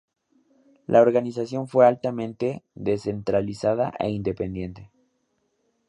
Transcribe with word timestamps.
La 0.87 0.99
organización 1.01 1.67
fue 1.67 1.85
altamente 1.85 2.63
descentralizada 2.73 3.93
e 3.99 4.09
independiente. 4.09 4.89